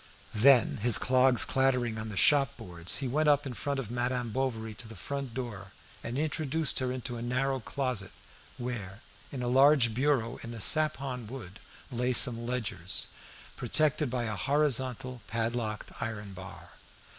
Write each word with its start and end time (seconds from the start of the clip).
Then, 0.33 0.77
his 0.77 0.97
clogs 0.97 1.45
clattering 1.45 1.99
on 1.99 2.09
the 2.09 2.17
shop 2.17 2.57
boards, 2.57 2.97
he 3.05 3.07
went 3.07 3.29
up 3.29 3.45
in 3.45 3.53
front 3.53 3.77
of 3.79 3.91
Madame 3.91 4.31
Bovary 4.31 4.73
to 4.73 4.87
the 4.87 4.95
first 4.95 5.35
door, 5.35 5.73
and 6.03 6.17
introduced 6.17 6.79
her 6.79 6.91
into 6.91 7.17
a 7.17 7.21
narrow 7.21 7.59
closet, 7.59 8.11
where, 8.57 9.01
in 9.31 9.43
a 9.43 9.47
large 9.47 9.93
bureau 9.93 10.39
in 10.41 10.59
sapon 10.59 11.27
wood, 11.27 11.59
lay 11.91 12.13
some 12.13 12.47
ledgers, 12.47 13.09
protected 13.55 14.09
by 14.09 14.23
a 14.23 14.35
horizontal 14.35 15.21
padlocked 15.27 15.91
iron 16.01 16.33
bar. 16.33 16.71